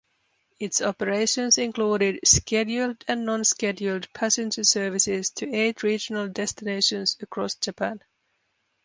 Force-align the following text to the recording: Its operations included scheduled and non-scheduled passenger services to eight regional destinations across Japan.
Its 0.59 0.81
operations 0.81 1.59
included 1.59 2.19
scheduled 2.25 2.97
and 3.07 3.23
non-scheduled 3.23 4.11
passenger 4.13 4.63
services 4.63 5.29
to 5.29 5.47
eight 5.53 5.83
regional 5.83 6.27
destinations 6.27 7.15
across 7.21 7.53
Japan. 7.53 8.01